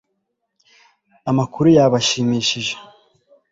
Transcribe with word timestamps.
Amakuru 1.29 1.67
yabashimishije 1.77 2.73